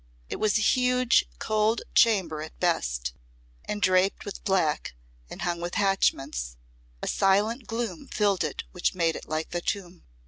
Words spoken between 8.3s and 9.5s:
it which made it